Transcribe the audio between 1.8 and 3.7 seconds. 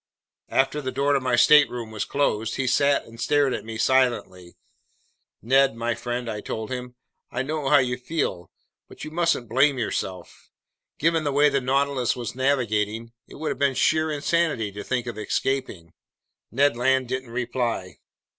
was closed, he sat and stared at